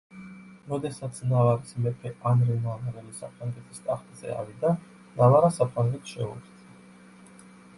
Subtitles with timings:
[0.69, 4.73] როდესაც ნავარის მეფე ანრი ნავარელი საფრანგეთის ტახტზე ავიდა,
[5.21, 7.51] ნავარა საფრანგეთს შეუერთდა.